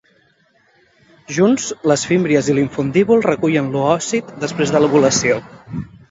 Junts, 1.35 1.65
les 1.91 2.05
fímbries 2.11 2.49
i 2.51 2.55
l'infundíbul 2.59 3.21
recullen 3.25 3.67
l'oòcit 3.75 4.31
després 4.45 4.73
de 4.77 4.81
l'ovulació. 4.81 5.37